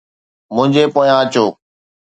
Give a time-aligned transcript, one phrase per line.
[0.55, 1.45] منهنجي پويان اچو